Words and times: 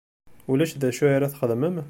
Ulac 0.51 0.73
d 0.81 0.83
acu 0.89 1.03
ara 1.15 1.31
txedmem? 1.31 1.75